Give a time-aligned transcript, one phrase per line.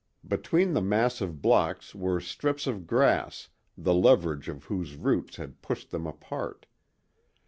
[0.27, 5.91] Between the massive blocks were strips of grass the leverage of whose roots had pushed
[5.91, 6.65] them apart.